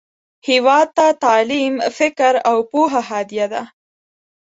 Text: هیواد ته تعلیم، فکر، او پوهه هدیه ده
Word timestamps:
هیواد 0.47 0.87
ته 0.97 1.05
تعلیم، 1.23 1.73
فکر، 1.97 2.33
او 2.49 2.57
پوهه 2.71 3.01
هدیه 3.11 3.47
ده 3.53 3.63